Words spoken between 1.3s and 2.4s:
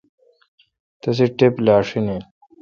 ٹپ لاشین این۔